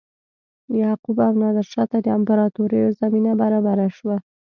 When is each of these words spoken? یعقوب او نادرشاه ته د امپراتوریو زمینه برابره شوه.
یعقوب 0.81 1.17
او 1.27 1.33
نادرشاه 1.41 1.87
ته 1.91 1.97
د 2.01 2.07
امپراتوریو 2.17 2.95
زمینه 2.99 3.31
برابره 3.41 3.87
شوه. 3.97 4.17